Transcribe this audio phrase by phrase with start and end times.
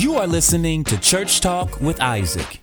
[0.00, 2.62] You are listening to Church Talk with Isaac.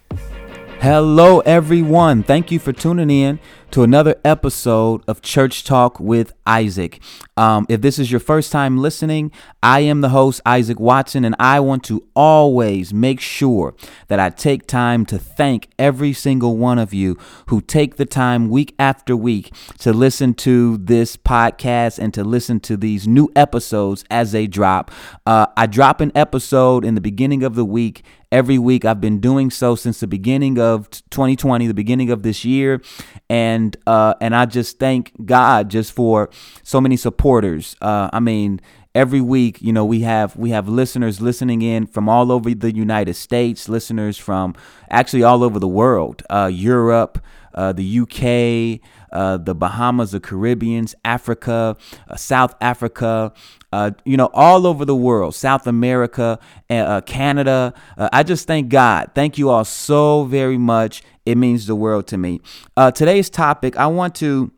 [0.80, 2.24] Hello, everyone.
[2.24, 3.38] Thank you for tuning in
[3.72, 7.02] to another episode of Church Talk with Isaac.
[7.36, 11.36] Um, if this is your first time listening, I am the host, Isaac Watson, and
[11.38, 13.76] I want to always make sure
[14.08, 18.50] that I take time to thank every single one of you who take the time
[18.50, 24.06] week after week to listen to this podcast and to listen to these new episodes
[24.10, 24.92] as they drop.
[25.26, 28.86] Uh, I drop an episode in the beginning of the week every week.
[28.86, 32.82] I've been doing so since the beginning of 2020, the beginning of this year,
[33.30, 36.30] and uh, and I just thank God just for
[36.64, 37.76] so many supporters.
[37.82, 38.60] Uh, I mean,
[38.96, 42.74] every week, you know, we have we have listeners listening in from all over the
[42.74, 44.56] United States, listeners from
[44.90, 47.20] actually all over the world, uh, Europe,
[47.54, 48.82] uh, the UK
[49.12, 51.78] uh, the Bahamas, the Caribbeans, Africa,
[52.10, 53.34] uh, South Africa,
[53.72, 56.40] uh, you know, all over the world, South America,
[56.70, 57.74] uh, Canada.
[57.98, 59.12] I just thank God.
[59.16, 61.04] Thank you all so very much.
[61.28, 62.40] It means the world to me.
[62.78, 64.50] Uh, today's topic, I want to,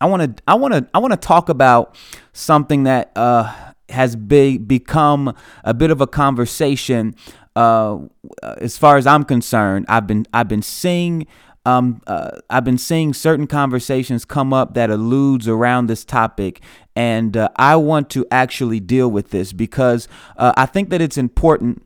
[0.00, 1.96] I want to, I want to, I want to talk about
[2.32, 3.10] something that
[3.88, 7.16] has be, become a bit of a conversation.
[7.56, 11.26] as far as I'm concerned, I've been, I've been seeing
[11.66, 16.62] um, uh, I've been seeing certain conversations come up that alludes around this topic,
[16.96, 21.18] and uh, I want to actually deal with this because uh, I think that it's
[21.18, 21.82] important.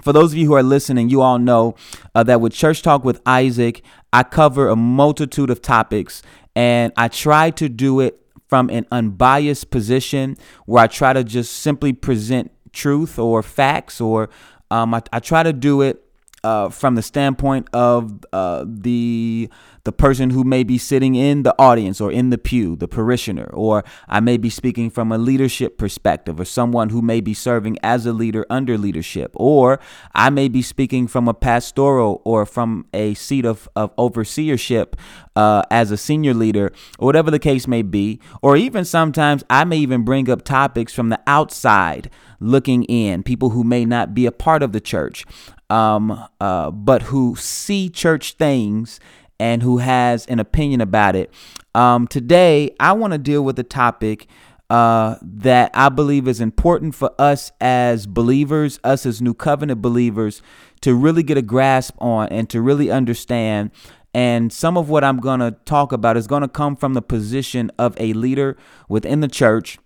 [0.00, 1.74] For those of you who are listening, you all know
[2.14, 6.22] uh, that with Church Talk with Isaac, I cover a multitude of topics,
[6.56, 8.18] and I try to do it
[8.48, 14.30] from an unbiased position where I try to just simply present truth or facts, or
[14.70, 16.02] um, I, I try to do it
[16.44, 19.48] uh, from the standpoint of uh, the
[19.84, 23.50] the person who may be sitting in the audience or in the pew, the parishioner,
[23.52, 27.78] or I may be speaking from a leadership perspective, or someone who may be serving
[27.82, 29.80] as a leader under leadership, or
[30.14, 34.94] I may be speaking from a pastoral or from a seat of, of overseership
[35.34, 39.64] uh, as a senior leader, or whatever the case may be, or even sometimes I
[39.64, 42.08] may even bring up topics from the outside
[42.38, 45.24] looking in, people who may not be a part of the church
[45.72, 49.00] um, uh, but who see church things
[49.40, 51.32] and who has an opinion about it.
[51.74, 54.26] Um, today, I want to deal with a topic
[54.68, 60.42] uh, that I believe is important for us as believers, us as New Covenant believers,
[60.82, 63.70] to really get a grasp on and to really understand.
[64.12, 67.02] And some of what I'm going to talk about is going to come from the
[67.02, 68.58] position of a leader
[68.90, 69.78] within the church,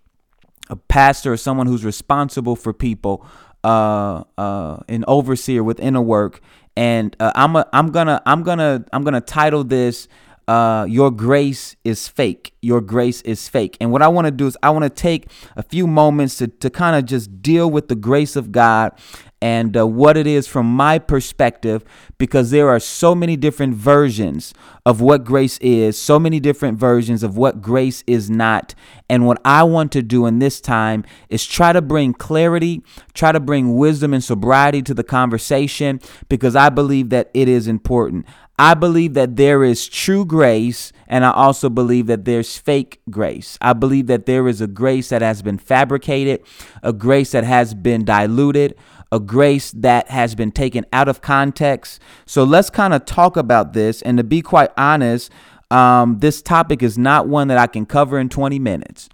[0.69, 3.25] a pastor, or someone who's responsible for people
[3.67, 6.41] uh, uh, an overseer with inner work,
[6.77, 10.07] and uh, I'm a, I'm gonna I'm gonna I'm gonna title this
[10.47, 14.47] uh, "Your Grace is Fake." Your grace is fake, and what I want to do
[14.47, 17.89] is I want to take a few moments to to kind of just deal with
[17.89, 18.93] the grace of God
[19.43, 21.85] and uh, what it is from my perspective
[22.17, 24.55] because there are so many different versions
[24.87, 28.75] of what grace is, so many different versions of what grace is not.
[29.11, 32.83] And what I want to do in this time is try to bring clarity,
[33.13, 37.69] try to bring wisdom and sobriety to the conversation because I believe that it is
[37.69, 38.27] important.
[38.59, 43.59] I believe that there is true grace, and I also believe that there's fake grace.
[43.61, 46.43] I believe that there is a grace that has been fabricated,
[46.83, 48.75] a grace that has been diluted,
[49.13, 52.01] a grace that has been taken out of context.
[52.25, 54.01] So let's kind of talk about this.
[54.03, 55.31] And to be quite honest,
[55.71, 59.11] um, this topic is not one that I can cover in 20 minutes.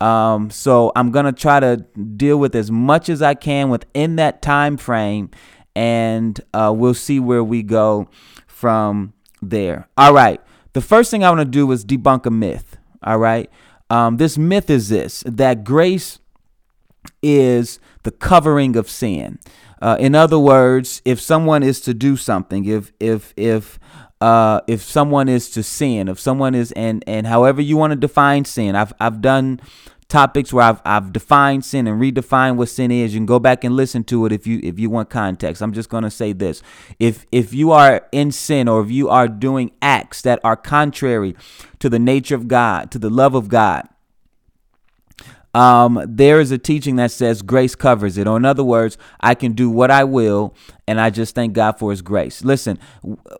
[0.00, 1.78] Um, so I'm gonna try to
[2.16, 5.30] deal with as much as I can within that time frame,
[5.74, 8.08] and uh, we'll see where we go
[8.54, 9.88] from there.
[9.96, 10.40] All right.
[10.74, 12.76] The first thing I want to do is debunk a myth.
[13.02, 13.50] All right.
[13.90, 16.20] Um, this myth is this that grace
[17.22, 19.38] is the covering of sin.
[19.82, 23.78] Uh, in other words, if someone is to do something, if if if
[24.20, 27.96] uh, if someone is to sin, if someone is and and however you want to
[27.96, 29.60] define sin, I've I've done
[30.08, 33.14] topics where I've I've defined sin and redefined what sin is.
[33.14, 35.62] You can go back and listen to it if you if you want context.
[35.62, 36.62] I'm just gonna say this:
[36.98, 41.34] if if you are in sin or if you are doing acts that are contrary
[41.78, 43.88] to the nature of God, to the love of God,
[45.54, 48.26] um, there is a teaching that says grace covers it.
[48.26, 50.54] Or, in other words, I can do what I will,
[50.88, 52.44] and I just thank God for His grace.
[52.44, 52.78] Listen,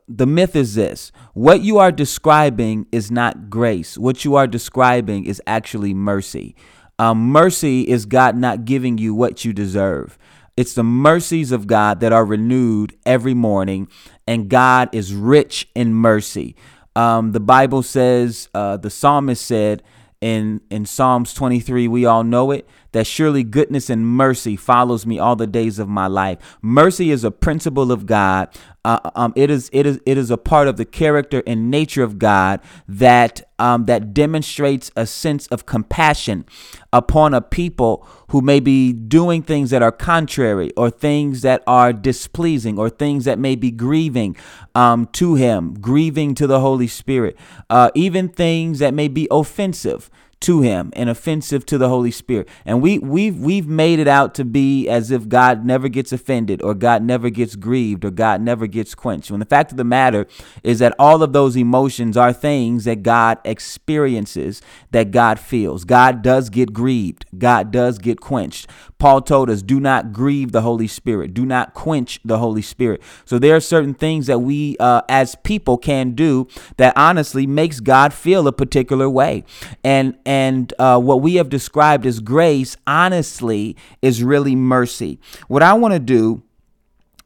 [0.08, 5.24] the myth is this what you are describing is not grace, what you are describing
[5.26, 6.54] is actually mercy.
[6.98, 10.16] Um, mercy is God not giving you what you deserve.
[10.56, 13.88] It's the mercies of God that are renewed every morning,
[14.28, 16.54] and God is rich in mercy.
[16.94, 19.82] Um, the Bible says, uh, the psalmist said,
[20.24, 25.18] in in Psalms 23, we all know it that surely goodness and mercy follows me
[25.18, 26.38] all the days of my life.
[26.62, 28.48] Mercy is a principle of God.
[28.84, 32.02] Uh, um, it is it is it is a part of the character and nature
[32.02, 36.44] of God that um, that demonstrates a sense of compassion
[36.92, 41.92] upon a people who may be doing things that are contrary or things that are
[41.92, 44.36] displeasing or things that may be grieving
[44.74, 47.36] um, to Him, grieving to the Holy Spirit,
[47.70, 52.48] uh, even things that may be offensive to him and offensive to the Holy Spirit.
[52.64, 56.62] And we we've we've made it out to be as if God never gets offended
[56.62, 59.30] or God never gets grieved or God never gets quenched.
[59.30, 60.26] When the fact of the matter
[60.62, 65.84] is that all of those emotions are things that God experiences, that God feels.
[65.84, 67.24] God does get grieved.
[67.36, 68.68] God does get quenched.
[69.04, 71.34] Paul told us, do not grieve the Holy Spirit.
[71.34, 73.02] Do not quench the Holy Spirit.
[73.26, 76.48] So there are certain things that we uh, as people can do
[76.78, 79.44] that honestly makes God feel a particular way.
[79.84, 85.18] And and uh, what we have described as grace, honestly, is really mercy.
[85.48, 86.42] What I want to do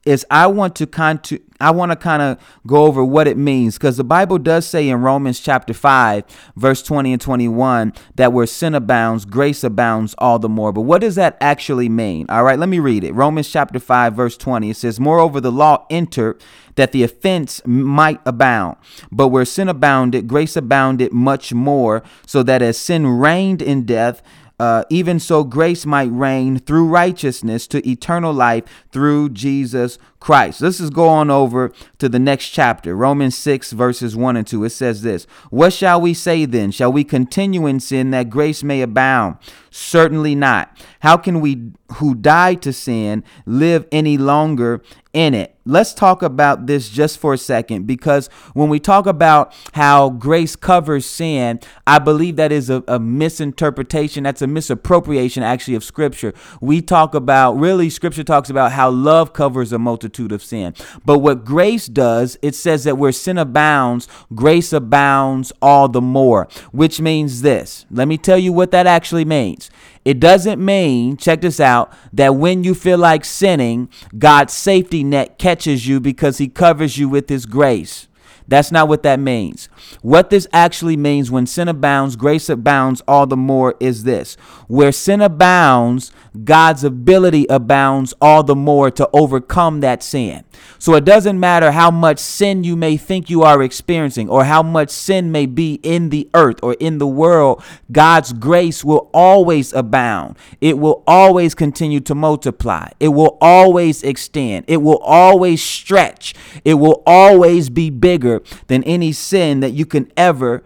[0.05, 3.35] is I want to kind to I want to kind of go over what it
[3.35, 6.23] means because the Bible does say in Romans chapter 5
[6.55, 10.71] verse 20 and 21 that where sin abounds grace abounds all the more.
[10.71, 12.27] But what does that actually mean?
[12.29, 13.13] All right, let me read it.
[13.13, 16.41] Romans chapter 5 verse 20 it says moreover the law entered
[16.75, 18.77] that the offense might abound.
[19.11, 24.21] But where sin abounded grace abounded much more so that as sin reigned in death
[24.59, 30.61] uh, even so grace might reign through righteousness to eternal life through Jesus Christ.
[30.61, 34.65] Let's just go on over to the next chapter, Romans 6, verses 1 and 2.
[34.65, 36.71] It says this What shall we say then?
[36.71, 39.37] Shall we continue in sin that grace may abound?
[39.71, 40.77] Certainly not.
[41.01, 44.81] How can we who died to sin live any longer
[45.13, 45.55] in it?
[45.65, 50.55] Let's talk about this just for a second because when we talk about how grace
[50.55, 54.23] covers sin, I believe that is a, a misinterpretation.
[54.23, 56.33] That's a misappropriation, actually, of Scripture.
[56.59, 60.73] We talk about, really, Scripture talks about how love covers a multitude of sin.
[61.05, 66.47] But what grace does, it says that where sin abounds, grace abounds all the more,
[66.71, 67.85] which means this.
[67.91, 69.69] Let me tell you what that actually means.
[70.05, 75.37] It doesn't mean, check this out, that when you feel like sinning, God's safety net
[75.37, 78.07] catches you because he covers you with his grace.
[78.49, 79.69] That's not what that means.
[80.01, 84.35] What this actually means when sin abounds, grace abounds all the more is this.
[84.67, 86.11] Where sin abounds,
[86.43, 90.43] God's ability abounds all the more to overcome that sin.
[90.77, 94.63] So it doesn't matter how much sin you may think you are experiencing or how
[94.63, 99.73] much sin may be in the earth or in the world, God's grace will always
[99.73, 100.37] abound.
[100.61, 102.89] It will always continue to multiply.
[102.99, 104.65] It will always extend.
[104.67, 106.35] It will always stretch.
[106.63, 110.63] It will always be bigger than any sin that you can ever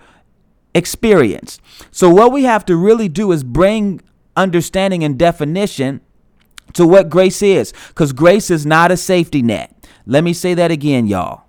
[0.76, 1.60] experience.
[1.92, 4.02] So, what we have to really do is bring
[4.36, 6.02] understanding and definition
[6.74, 9.76] to what grace is because grace is not a safety net.
[10.06, 11.44] Let me say that again, y'all.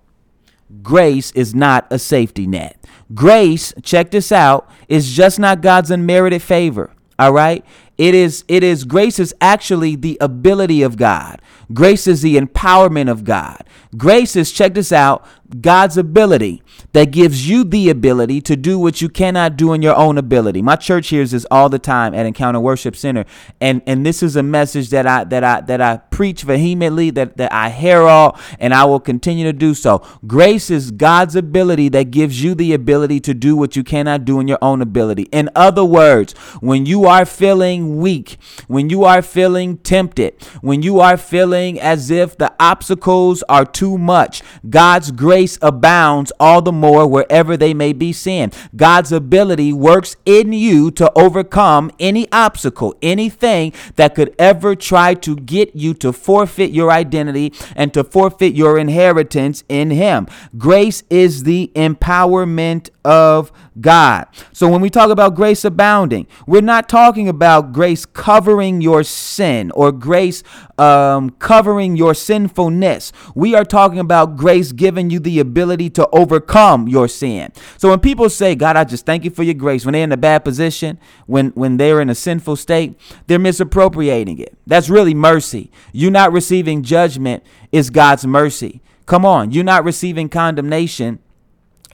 [0.82, 2.78] Grace is not a safety net.
[3.14, 6.90] Grace, check this out, is just not God's unmerited favor.
[7.18, 7.64] All right?
[7.96, 11.40] It is it is grace is actually the ability of God.
[11.72, 13.62] Grace is the empowerment of God.
[13.96, 15.24] Grace is check this out,
[15.60, 16.62] God's ability
[16.92, 20.62] that gives you the ability to do what you cannot do in your own ability.
[20.62, 23.24] My church hears this all the time at Encounter Worship Center,
[23.60, 27.36] and and this is a message that I that I that I preach vehemently, that
[27.36, 30.02] that I herald, and I will continue to do so.
[30.26, 34.40] Grace is God's ability that gives you the ability to do what you cannot do
[34.40, 35.24] in your own ability.
[35.24, 41.00] In other words, when you are feeling weak, when you are feeling tempted, when you
[41.00, 46.70] are feeling as if the obstacles are too much, God's grace grace abounds all the
[46.70, 48.52] more wherever they may be sin.
[48.76, 55.34] God's ability works in you to overcome any obstacle, anything that could ever try to
[55.34, 60.28] get you to forfeit your identity and to forfeit your inheritance in Him.
[60.56, 64.26] Grace is the empowerment of God.
[64.52, 69.70] So when we talk about grace abounding, we're not talking about grace covering your sin
[69.72, 70.42] or grace
[70.78, 73.12] um, covering your sinfulness.
[73.34, 77.52] We are talking about grace giving you the ability to overcome your sin.
[77.78, 80.12] So when people say, God, I just thank you for your grace, when they're in
[80.12, 84.56] a bad position, when, when they're in a sinful state, they're misappropriating it.
[84.66, 85.70] That's really mercy.
[85.92, 88.80] You're not receiving judgment is God's mercy.
[89.06, 91.18] Come on, you're not receiving condemnation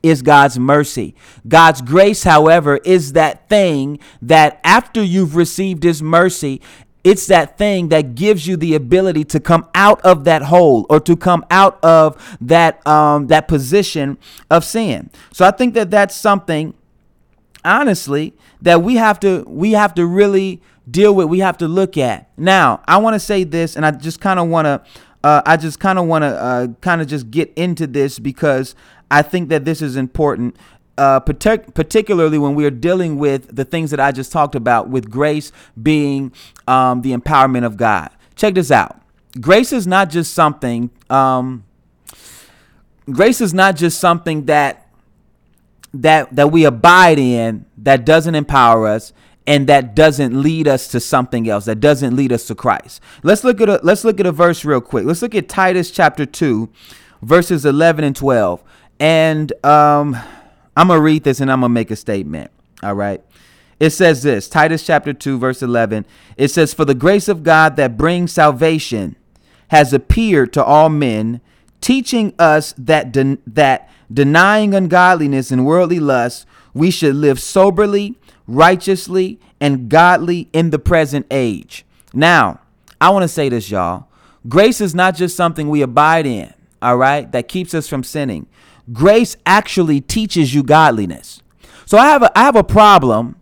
[0.03, 1.15] is God's mercy.
[1.47, 6.61] God's grace, however, is that thing that after you've received His mercy,
[7.03, 11.01] it's that thing that gives you the ability to come out of that hole or
[11.01, 14.19] to come out of that um, that position
[14.51, 15.11] of sin.
[15.33, 16.75] So I think that that's something
[17.65, 21.97] honestly that we have to we have to really deal with we have to look
[21.97, 24.83] at now i want to say this and i just kind of want to
[25.23, 28.75] uh, i just kind of want to uh, kind of just get into this because
[29.11, 30.57] i think that this is important
[31.01, 34.91] uh, partic- particularly when we are dealing with the things that I just talked about,
[34.91, 35.51] with grace
[35.83, 36.31] being
[36.69, 38.11] um, the empowerment of God.
[38.37, 39.01] Check this out.
[39.41, 40.91] Grace is not just something.
[41.09, 41.65] Um,
[43.11, 44.89] grace is not just something that
[45.93, 49.13] that that we abide in that doesn't empower us
[49.47, 53.01] and that doesn't lead us to something else that doesn't lead us to Christ.
[53.23, 55.05] Let's look at a let's look at a verse real quick.
[55.07, 56.69] Let's look at Titus chapter 2
[57.23, 58.63] verses 11 and 12.
[59.01, 60.17] And um
[60.77, 62.51] I'm going to read this and I'm going to make a statement.
[62.83, 63.23] All right.
[63.79, 66.07] It says this Titus chapter 2, verse 11.
[66.37, 69.17] It says, For the grace of God that brings salvation
[69.69, 71.41] has appeared to all men,
[71.81, 73.13] teaching us that,
[73.47, 78.17] that denying ungodliness and worldly lust, we should live soberly,
[78.47, 81.85] righteously, and godly in the present age.
[82.13, 82.61] Now,
[83.01, 84.07] I want to say this, y'all.
[84.49, 88.47] Grace is not just something we abide in, all right, that keeps us from sinning
[88.93, 91.43] grace actually teaches you godliness.
[91.87, 93.37] So I have a, I have a problem,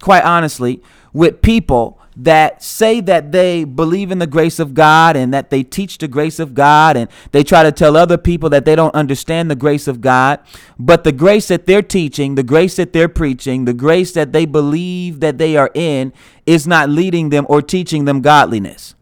[0.00, 5.32] quite honestly, with people that say that they believe in the grace of God and
[5.32, 8.64] that they teach the grace of God and they try to tell other people that
[8.64, 10.40] they don't understand the grace of God.
[10.80, 14.46] But the grace that they're teaching, the grace that they're preaching, the grace that they
[14.46, 16.12] believe that they are in
[16.44, 18.96] is not leading them or teaching them godliness.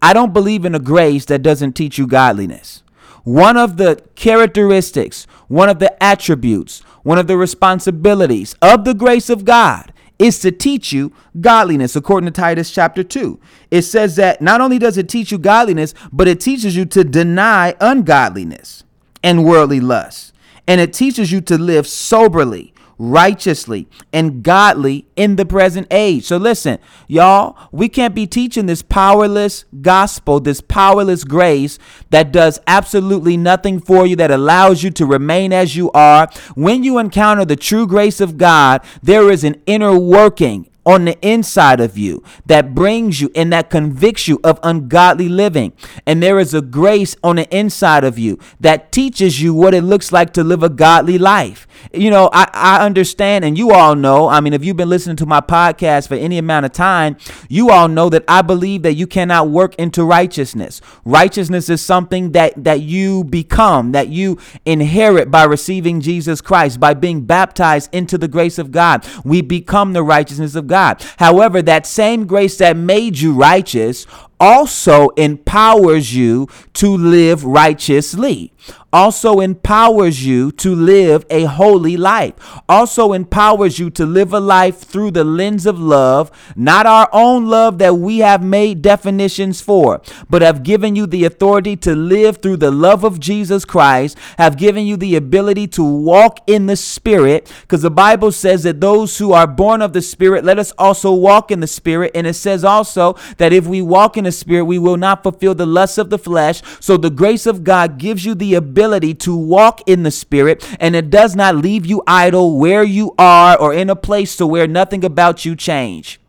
[0.00, 2.84] I don't believe in a grace that doesn't teach you godliness.
[3.24, 9.30] One of the characteristics, one of the attributes, one of the responsibilities of the grace
[9.30, 13.40] of God is to teach you godliness, according to Titus chapter 2.
[13.70, 17.04] It says that not only does it teach you godliness, but it teaches you to
[17.04, 18.84] deny ungodliness
[19.22, 20.32] and worldly lust.
[20.68, 22.71] And it teaches you to live soberly,
[23.02, 26.24] righteously and godly in the present age.
[26.24, 26.78] So listen,
[27.08, 31.80] y'all, we can't be teaching this powerless gospel, this powerless grace
[32.10, 36.30] that does absolutely nothing for you, that allows you to remain as you are.
[36.54, 41.18] When you encounter the true grace of God, there is an inner working on the
[41.26, 45.72] inside of you that brings you and that convicts you of ungodly living.
[46.06, 49.82] And there is a grace on the inside of you that teaches you what it
[49.82, 51.66] looks like to live a godly life.
[51.92, 54.28] You know, I, I understand, and you all know.
[54.28, 57.16] I mean, if you've been listening to my podcast for any amount of time,
[57.48, 60.80] you all know that I believe that you cannot work into righteousness.
[61.04, 66.94] Righteousness is something that, that you become, that you inherit by receiving Jesus Christ, by
[66.94, 69.06] being baptized into the grace of God.
[69.24, 70.71] We become the righteousness of God.
[70.72, 71.04] God.
[71.18, 74.06] However, that same grace that made you righteous
[74.42, 78.52] also empowers you to live righteously
[78.92, 82.34] also empowers you to live a holy life,
[82.68, 87.46] also empowers you to live a life through the lens of love, not our own
[87.46, 92.38] love that we have made definitions for, but have given you the authority to live
[92.38, 96.76] through the love of Jesus Christ, have given you the ability to walk in the
[96.76, 100.72] Spirit, because the Bible says that those who are born of the Spirit, let us
[100.76, 102.10] also walk in the Spirit.
[102.14, 105.54] And it says also that if we walk in the Spirit, we will not fulfill
[105.54, 106.62] the lusts of the flesh.
[106.80, 110.96] So the grace of God gives you the ability to walk in the spirit and
[110.96, 114.66] it does not leave you idle where you are or in a place to where
[114.66, 116.20] nothing about you change.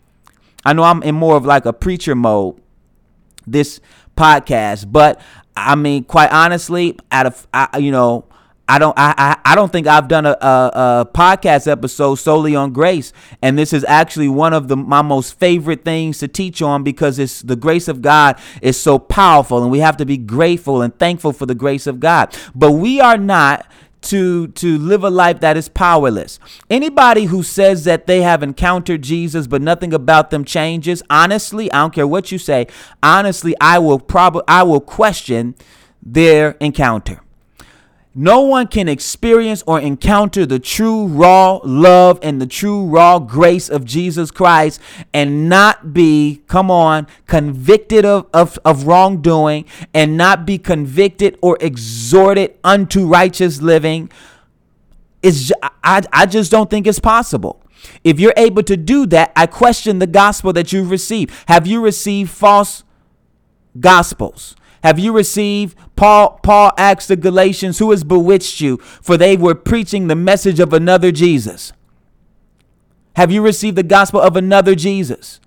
[0.65, 2.60] I know I'm in more of like a preacher mode
[3.45, 3.79] this
[4.17, 5.22] podcast, but
[5.55, 8.25] I mean, quite honestly, out of I, you know,
[8.67, 12.55] I don't I, I, I don't think I've done a, a, a, podcast episode solely
[12.55, 13.12] on grace.
[13.41, 17.20] And this is actually one of the my most favorite things to teach on because
[17.20, 20.98] it's the grace of God is so powerful and we have to be grateful and
[20.98, 22.36] thankful for the grace of God.
[22.55, 23.67] But we are not
[24.03, 26.39] to to live a life that is powerless.
[26.70, 31.82] Anybody who says that they have encountered Jesus but nothing about them changes, honestly, I
[31.82, 32.67] don't care what you say,
[33.01, 35.55] honestly, I will probably I will question
[36.01, 37.22] their encounter.
[38.15, 43.70] No one can experience or encounter the true raw love and the true raw grace
[43.70, 44.79] of Jesus Christ
[45.13, 49.65] and not be, come on, convicted of, of, of wrongdoing
[49.96, 54.12] and not be convicted or exhorted unto righteous living.
[55.24, 55.51] Is
[55.84, 57.63] I, I just don't think it's possible.
[58.03, 61.34] If you're able to do that, I question the gospel that you've received.
[61.48, 62.84] Have you received false
[63.79, 64.55] gospels?
[64.84, 65.78] Have you received?
[65.96, 68.78] Paul Paul asked the Galatians, who has bewitched you?
[68.78, 71.72] For they were preaching the message of another Jesus.
[73.16, 75.40] Have you received the gospel of another Jesus?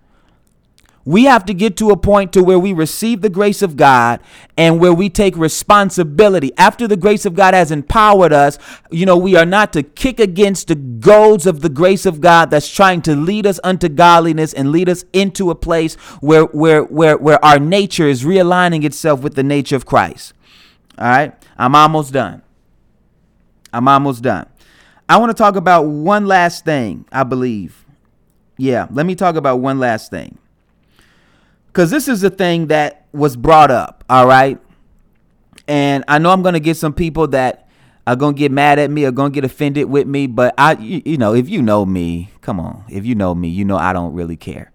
[1.07, 4.19] We have to get to a point to where we receive the grace of God
[4.59, 6.51] and where we take responsibility.
[6.59, 8.59] After the grace of God has empowered us,
[8.91, 12.51] you know, we are not to kick against the goads of the grace of God
[12.51, 16.83] that's trying to lead us unto godliness and lead us into a place where where
[16.83, 20.35] where where our nature is realigning itself with the nature of Christ.
[20.99, 21.33] All right?
[21.57, 22.43] I'm almost done.
[23.73, 24.49] I'm almost done.
[25.09, 27.85] I want to talk about one last thing, I believe.
[28.59, 30.39] Yeah, let me talk about one last thing
[31.77, 34.59] because this is a thing that was brought up, all right?
[35.69, 37.69] And I know I'm going to get some people that
[38.07, 40.55] are going to get mad at me or going to get offended with me, but
[40.57, 43.77] I, you, know, if you know me, come on, if you know me, you know
[43.77, 44.73] I don't really care.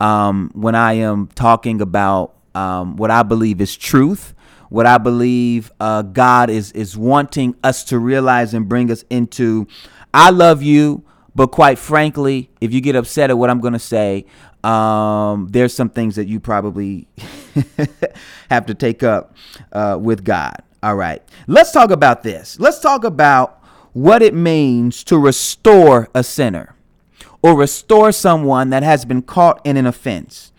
[0.00, 4.34] Um, when I am talking about um, what I believe is truth,
[4.68, 9.66] what I believe uh, God is is wanting us to realize and bring us into.
[10.12, 13.78] I love you, but quite frankly, if you get upset at what I'm going to
[13.78, 14.26] say,
[14.64, 17.06] um, there's some things that you probably
[18.50, 19.36] have to take up
[19.72, 20.56] uh, with God.
[20.82, 21.22] All right.
[21.46, 22.58] Let's talk about this.
[22.58, 26.74] Let's talk about what it means to restore a sinner
[27.42, 30.52] or restore someone that has been caught in an offense.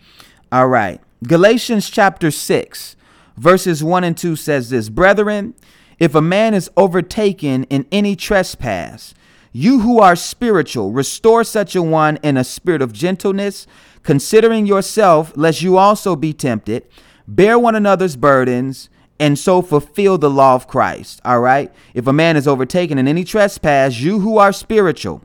[0.52, 1.00] All right.
[1.26, 2.96] Galatians chapter 6,
[3.36, 5.54] verses 1 and 2 says this Brethren,
[5.98, 9.14] if a man is overtaken in any trespass,
[9.56, 13.66] you who are spiritual, restore such a one in a spirit of gentleness
[14.02, 16.86] considering yourself, lest you also be tempted,
[17.26, 21.22] bear one another's burdens, and so fulfill the law of Christ.
[21.24, 21.72] All right?
[21.94, 25.22] If a man is overtaken in any trespass, you who are spiritual,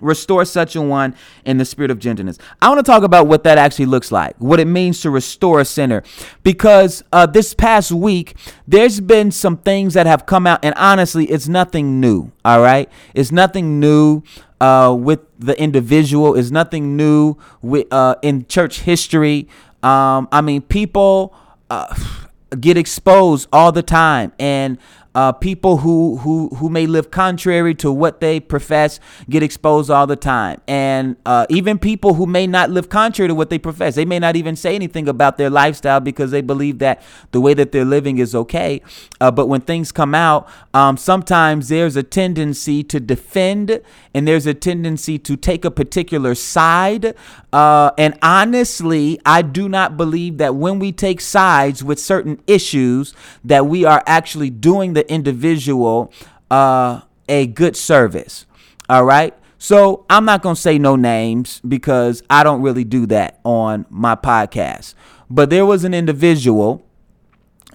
[0.00, 1.14] restore such a one
[1.44, 2.38] in the spirit of gentleness.
[2.60, 5.60] I want to talk about what that actually looks like, what it means to restore
[5.60, 6.02] a sinner,
[6.42, 11.26] because uh, this past week there's been some things that have come out, and honestly,
[11.26, 12.32] it's nothing new.
[12.44, 14.22] All right, it's nothing new
[14.60, 16.34] uh, with the individual.
[16.34, 19.48] Is nothing new with uh, in church history.
[19.82, 21.34] Um, I mean, people
[21.70, 21.94] uh,
[22.60, 24.78] get exposed all the time, and
[25.14, 30.06] uh, people who, who, who may live contrary to what they profess get exposed all
[30.06, 30.60] the time.
[30.68, 34.18] And uh, even people who may not live contrary to what they profess, they may
[34.18, 37.02] not even say anything about their lifestyle because they believe that
[37.32, 38.82] the way that they're living is okay.
[39.20, 43.80] Uh, but when things come out, um, sometimes there's a tendency to defend
[44.14, 47.14] and there's a tendency to take a particular side.
[47.52, 53.14] Uh, and honestly, I do not believe that when we take sides with certain issues,
[53.44, 56.12] that we are actually doing the the individual
[56.50, 58.44] uh, a good service.
[58.88, 59.34] All right.
[59.56, 63.86] So I'm not going to say no names because I don't really do that on
[63.88, 64.94] my podcast.
[65.28, 66.84] But there was an individual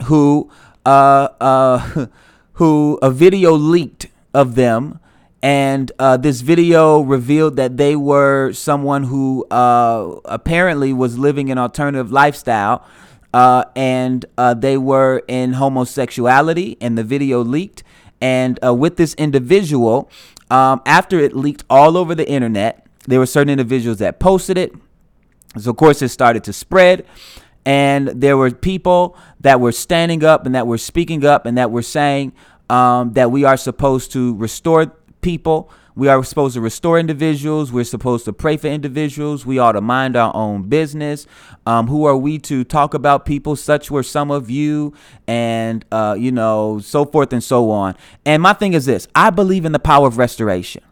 [0.05, 0.51] who
[0.85, 2.07] uh, uh,
[2.53, 4.99] who a video leaked of them
[5.41, 11.57] and uh, this video revealed that they were someone who uh, apparently was living an
[11.57, 12.85] alternative lifestyle
[13.35, 17.83] uh, and uh, they were in homosexuality, and the video leaked.
[18.21, 20.09] And uh, with this individual,
[20.49, 24.71] um, after it leaked all over the internet, there were certain individuals that posted it.
[25.57, 27.05] So, of course, it started to spread.
[27.65, 31.71] And there were people that were standing up and that were speaking up and that
[31.71, 32.31] were saying
[32.69, 37.71] um, that we are supposed to restore people we are supposed to restore individuals.
[37.71, 39.45] We're supposed to pray for individuals.
[39.45, 41.25] We ought to mind our own business.
[41.65, 43.55] Um, who are we to talk about people?
[43.55, 44.93] Such were some of you,
[45.27, 47.95] and uh, you know, so forth and so on.
[48.25, 50.83] And my thing is this: I believe in the power of restoration.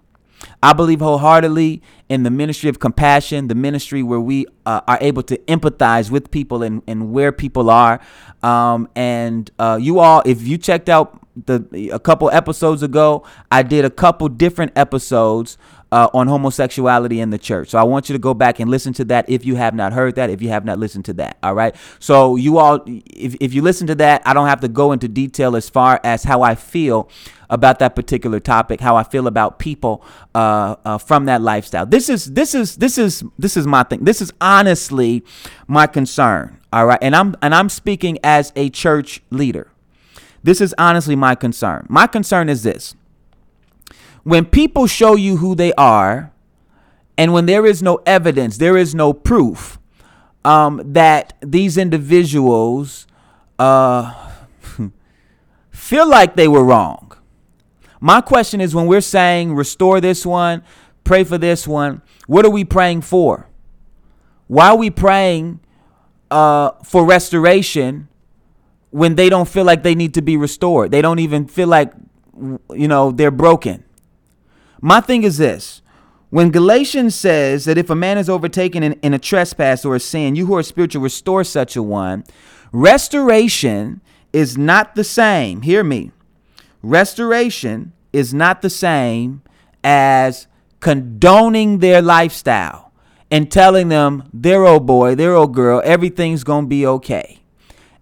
[0.62, 5.23] I believe wholeheartedly in the ministry of compassion, the ministry where we uh, are able
[5.23, 7.99] to empathize with people and, and where people are.
[8.41, 13.63] Um, and uh, you all, if you checked out the a couple episodes ago, I
[13.63, 15.58] did a couple different episodes
[15.93, 17.69] uh, on homosexuality in the church.
[17.69, 19.93] So I want you to go back and listen to that if you have not
[19.93, 21.38] heard that, if you have not listened to that.
[21.43, 21.75] All right.
[21.99, 25.08] So you all, if, if you listen to that, I don't have to go into
[25.08, 27.10] detail as far as how I feel
[27.54, 31.86] about that particular topic, how I feel about people uh, uh, from that lifestyle.
[31.86, 34.04] This is this is this is this is my thing.
[34.04, 35.24] This is honestly
[35.68, 36.60] my concern.
[36.74, 39.70] All right, and I'm and I'm speaking as a church leader.
[40.42, 41.86] This is honestly my concern.
[41.89, 42.96] My concern is this
[44.24, 46.34] when people show you who they are,
[47.18, 49.78] and when there is no evidence, there is no proof
[50.44, 53.06] um, that these individuals
[53.60, 54.12] uh,
[55.70, 57.03] feel like they were wrong.
[58.04, 60.62] My question is when we're saying restore this one,
[61.06, 63.48] pray for this one, what are we praying for?
[64.48, 65.62] Why are we praying
[66.30, 68.08] uh, for restoration
[68.89, 70.92] when they don't feel like they need to be restored.
[70.92, 71.94] They don't even feel like,
[72.36, 73.84] you know, they're broken.
[74.82, 75.82] My thing is this
[76.30, 80.00] When Galatians says that if a man is overtaken in, in a trespass or a
[80.00, 82.24] sin, you who are spiritual restore such a one,
[82.72, 84.02] restoration
[84.34, 85.62] is not the same.
[85.62, 86.12] Hear me.
[86.84, 89.41] Restoration is not the same
[89.84, 90.48] as
[90.80, 92.91] condoning their lifestyle
[93.32, 97.39] and telling them their old boy, their old girl, everything's to be okay.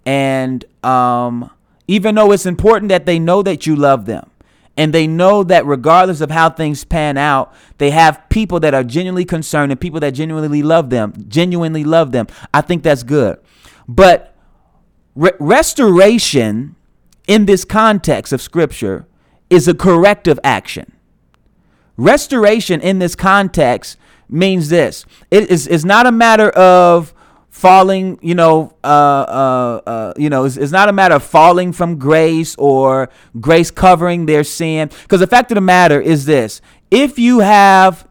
[0.06, 1.50] And um,
[1.88, 4.30] even though it's important that they know that you love them,
[4.78, 8.84] and they know that regardless of how things pan out, they have people that are
[8.84, 12.28] genuinely concerned and people that genuinely love them, genuinely love them.
[12.54, 13.38] I think that's good.
[13.88, 14.34] But
[15.14, 16.76] re- restoration
[17.28, 19.08] in this context of scripture
[19.50, 20.92] is a corrective action.
[21.98, 23.98] Restoration in this context
[24.30, 27.14] means this it is, is not a matter of
[27.50, 31.74] falling, you know, uh, uh, uh, you know, it's, it's, not a matter of falling
[31.74, 34.90] from grace or grace covering their sin.
[35.04, 38.08] Because the fact of the matter is this: if you have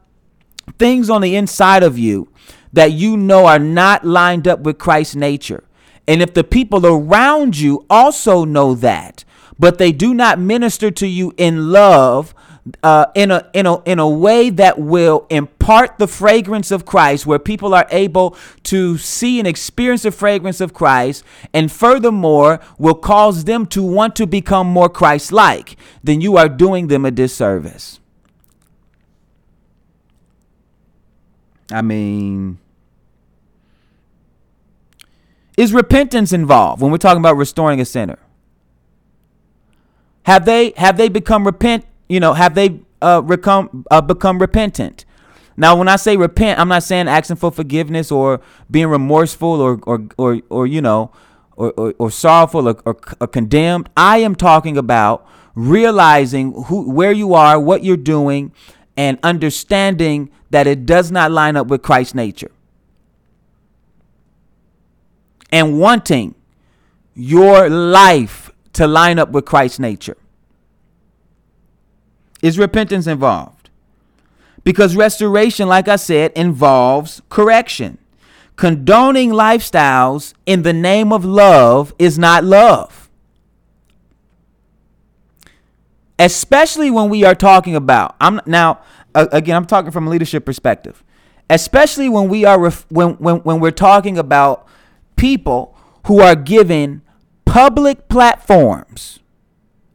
[0.79, 2.29] things on the inside of you
[2.73, 5.65] that you know are not lined up with Christ's nature,
[6.11, 9.25] and if the people around you also know that,
[9.61, 12.35] but they do not minister to you in love
[12.83, 17.27] uh, in a in a in a way that will impart the fragrance of Christ,
[17.27, 21.23] where people are able to see and experience the fragrance of Christ,
[21.55, 26.89] and furthermore will cause them to want to become more Christ-like, then you are doing
[26.89, 28.01] them a disservice.
[31.71, 32.59] I mean,
[35.61, 38.19] is repentance involved when we're talking about restoring a sinner?
[40.25, 45.05] Have they have they become repent you know, have they uh, become uh, become repentant?
[45.57, 49.79] Now, when I say repent, I'm not saying asking for forgiveness or being remorseful or
[49.85, 51.13] or or, or you know,
[51.53, 53.91] or, or, or sorrowful or, or, or condemned.
[53.97, 58.53] I am talking about realizing who where you are, what you're doing,
[58.97, 62.51] and understanding that it does not line up with Christ's nature.
[65.53, 66.35] And wanting
[67.15, 70.17] your life to line up with Christ's nature.
[72.43, 73.71] Is repentance involved?
[74.65, 77.99] Because restoration, like I said, involves correction.
[78.57, 83.09] Condoning lifestyles in the name of love is not love.
[86.19, 88.81] Especially when we are talking about, I'm now
[89.15, 91.03] again, I'm talking from a leadership perspective.
[91.49, 94.69] Especially when we are ref, when, when when we're talking about
[95.21, 97.03] people who are given
[97.45, 99.21] public platforms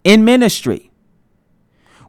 [0.04, 0.92] in ministry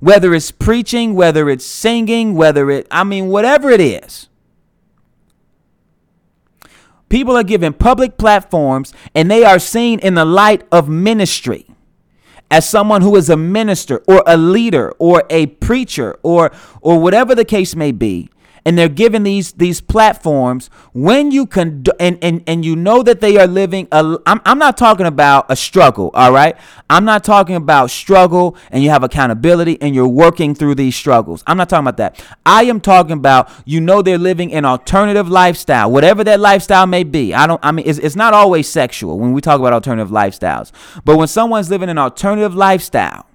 [0.00, 4.28] whether it's preaching, whether it's singing, whether it, I mean, whatever it is.
[7.08, 11.66] People are given public platforms and they are seen in the light of ministry
[12.50, 17.34] as someone who is a minister or a leader or a preacher or or whatever
[17.34, 18.28] the case may be
[18.66, 23.20] and they're given these these platforms when you can and, and and you know that
[23.20, 26.56] they are living a I'm, I'm not talking about a struggle all right?
[26.90, 31.44] I'm not talking about struggle and you have accountability and you're working through these struggles.
[31.46, 32.22] I'm not talking about that.
[32.44, 37.04] I am talking about you know they're living an alternative lifestyle whatever that lifestyle may
[37.04, 37.32] be.
[37.32, 40.72] I don't i mean it's, it's not always sexual when we talk about alternative lifestyles.
[41.04, 43.28] But when someone's living an alternative lifestyle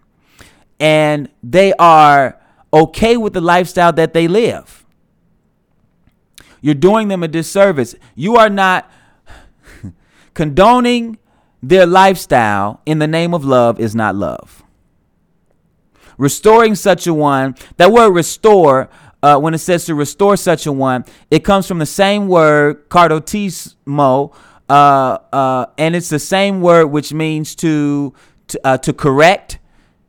[0.77, 2.37] and they are
[2.73, 4.80] okay with the lifestyle that they live
[6.61, 7.95] you're doing them a disservice.
[8.15, 8.89] You are not
[10.33, 11.17] condoning
[11.61, 14.63] their lifestyle in the name of love is not love.
[16.17, 18.89] Restoring such a one, that word restore,
[19.23, 22.89] uh, when it says to restore such a one, it comes from the same word,
[22.89, 24.33] cardotismo,
[24.69, 24.73] uh,
[25.33, 28.13] uh, and it's the same word which means to
[28.47, 29.59] to, uh, to correct,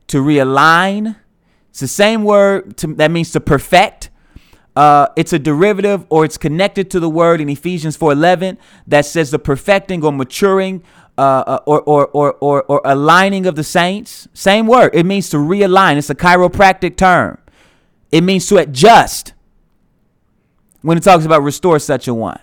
[0.09, 1.17] to realign.
[1.71, 4.11] It's the same word to, that means to perfect
[4.75, 8.57] uh, it's a derivative or it's connected to the word in Ephesians 4:11
[8.87, 10.83] that says the perfecting or maturing
[11.19, 14.29] uh, uh, or, or, or, or, or aligning of the saints.
[14.33, 14.91] Same word.
[14.95, 15.99] It means to realign.
[15.99, 17.39] It's a chiropractic term.
[18.11, 19.35] It means to adjust
[20.81, 22.41] when it talks about restore such a one.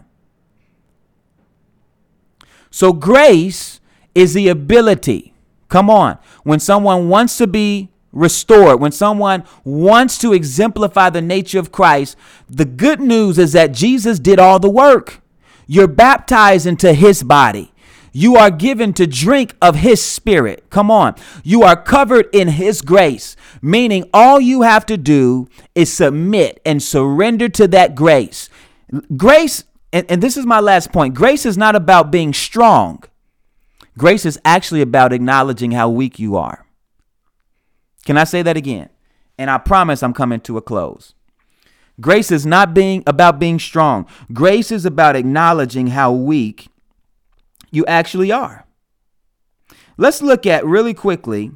[2.69, 3.79] So grace
[4.13, 5.33] is the ability.
[5.67, 6.19] Come on.
[6.43, 12.17] When someone wants to be restored, when someone wants to exemplify the nature of Christ,
[12.49, 15.21] the good news is that Jesus did all the work.
[15.67, 17.71] You're baptized into his body.
[18.11, 20.69] You are given to drink of his spirit.
[20.69, 21.15] Come on.
[21.43, 26.81] You are covered in his grace, meaning all you have to do is submit and
[26.81, 28.49] surrender to that grace.
[29.15, 33.03] Grace, and, and this is my last point grace is not about being strong,
[33.97, 36.65] grace is actually about acknowledging how weak you are.
[38.05, 38.89] Can I say that again?
[39.37, 41.13] And I promise I'm coming to a close.
[42.01, 44.05] Grace is not being about being strong.
[44.31, 46.69] Grace is about acknowledging how weak
[47.71, 48.65] you actually are.
[49.97, 51.51] Let's look at really quickly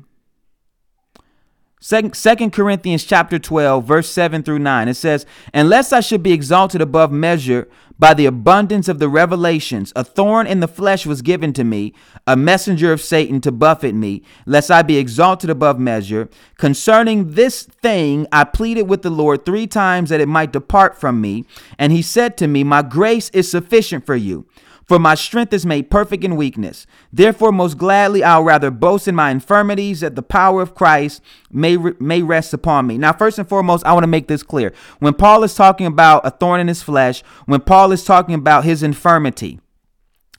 [1.86, 4.88] Second Corinthians chapter 12, verse 7 through 9.
[4.88, 7.68] It says, Unless I should be exalted above measure
[8.00, 11.94] by the abundance of the revelations, a thorn in the flesh was given to me,
[12.26, 16.30] a messenger of Satan to buffet me, lest I be exalted above measure.
[16.58, 21.20] Concerning this thing, I pleaded with the Lord three times that it might depart from
[21.20, 21.44] me.
[21.78, 24.46] And he said to me, My grace is sufficient for you
[24.88, 26.86] for my strength is made perfect in weakness.
[27.12, 31.78] Therefore, most gladly, I'll rather boast in my infirmities that the power of Christ may,
[31.78, 32.98] may rest upon me.
[32.98, 34.74] Now, first and foremost, I want to make this clear.
[35.00, 38.66] When Paul is talking about a thorn in his flesh, when Paul is talking about
[38.66, 39.60] his infirmity,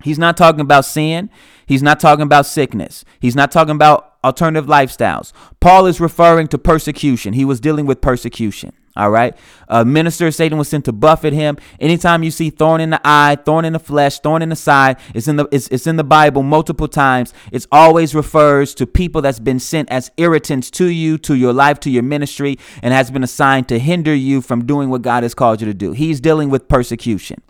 [0.02, 1.30] he's not talking about sin.
[1.66, 3.04] He's not talking about sickness.
[3.20, 5.32] He's not talking about alternative lifestyles.
[5.60, 7.34] Paul is referring to persecution.
[7.34, 8.72] He was dealing with persecution.
[8.96, 9.36] All right.
[9.66, 11.58] A minister Satan was sent to buffet him.
[11.80, 14.98] Anytime you see thorn in the eye, thorn in the flesh, thorn in the side,
[15.14, 17.34] it's in the it's, it's in the Bible multiple times.
[17.50, 21.80] It always refers to people that's been sent as irritants to you, to your life,
[21.80, 25.34] to your ministry, and has been assigned to hinder you from doing what God has
[25.34, 25.90] called you to do.
[25.90, 27.42] He's dealing with persecution.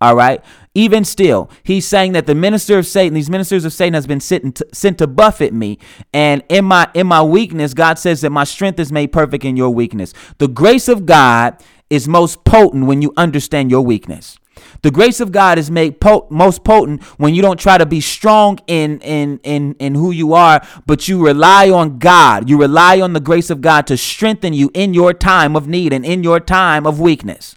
[0.00, 0.42] All right.
[0.74, 4.20] Even still, he's saying that the minister of Satan, these ministers of Satan, has been
[4.20, 5.78] sent to, sent to buffet me,
[6.14, 9.56] and in my in my weakness, God says that my strength is made perfect in
[9.56, 10.14] your weakness.
[10.38, 14.38] The grace of God is most potent when you understand your weakness.
[14.82, 15.96] The grace of God is made
[16.30, 20.34] most potent when you don't try to be strong in, in in in who you
[20.34, 22.48] are, but you rely on God.
[22.48, 25.92] You rely on the grace of God to strengthen you in your time of need
[25.92, 27.54] and in your time of weakness.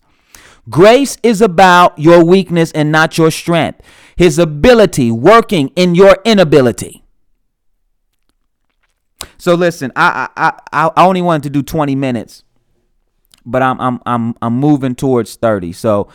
[0.69, 3.81] Grace is about your weakness and not your strength.
[4.15, 7.03] His ability working in your inability.
[9.37, 12.43] So listen, I I I, I only wanted to do 20 minutes,
[13.45, 15.73] but I'm I'm I'm I'm moving towards 30.
[15.73, 16.07] So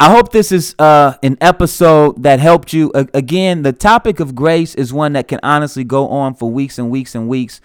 [0.00, 2.90] I hope this is uh, an episode that helped you.
[2.94, 6.78] A- again, the topic of grace is one that can honestly go on for weeks
[6.78, 7.60] and weeks and weeks.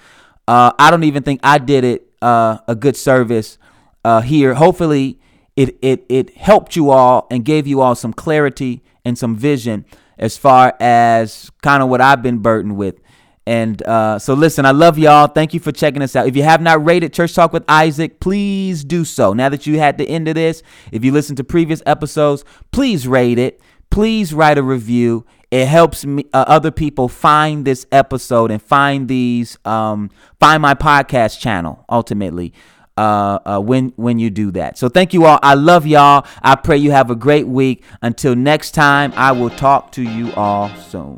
[0.47, 3.57] Uh, I don't even think I did it uh, a good service
[4.03, 4.55] uh, here.
[4.55, 5.19] Hopefully,
[5.55, 9.85] it it it helped you all and gave you all some clarity and some vision
[10.17, 12.99] as far as kind of what I've been burdened with.
[13.45, 15.27] And uh, so, listen, I love y'all.
[15.27, 16.27] Thank you for checking us out.
[16.27, 19.33] If you have not rated Church Talk with Isaac, please do so.
[19.33, 20.63] Now that you had the end of this,
[20.93, 23.59] if you listen to previous episodes, please rate it.
[23.89, 25.25] Please write a review.
[25.51, 30.73] It helps me, uh, other people find this episode and find these, um, find my
[30.73, 32.53] podcast channel ultimately
[32.97, 34.77] uh, uh, when when you do that.
[34.77, 35.39] So thank you all.
[35.41, 36.25] I love y'all.
[36.41, 37.83] I pray you have a great week.
[38.01, 41.17] Until next time, I will talk to you all soon.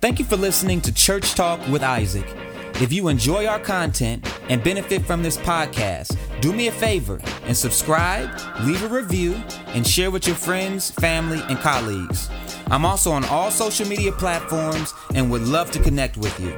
[0.00, 2.47] Thank you for listening to Church Talk with Isaac.
[2.80, 7.56] If you enjoy our content and benefit from this podcast, do me a favor and
[7.56, 9.34] subscribe, leave a review,
[9.68, 12.30] and share with your friends, family, and colleagues.
[12.68, 16.56] I'm also on all social media platforms and would love to connect with you.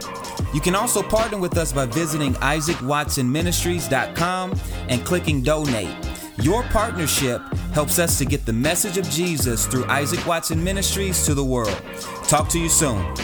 [0.52, 5.96] You can also partner with us by visiting isaacwatsonministries.com and clicking donate.
[6.42, 7.40] Your partnership
[7.72, 11.80] helps us to get the message of Jesus through Isaac Watson Ministries to the world.
[12.24, 13.14] Talk to you soon.